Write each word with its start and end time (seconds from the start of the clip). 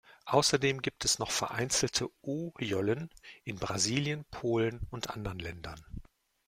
Außerdem 0.25 0.81
gibt 0.81 1.05
es 1.05 1.19
noch 1.19 1.29
vereinzelte 1.29 2.07
O-Jollen 2.23 3.11
in 3.43 3.59
Brasilien, 3.59 4.25
Polen 4.31 4.87
und 4.89 5.11
anderen 5.11 5.37
Ländern. 5.37 5.79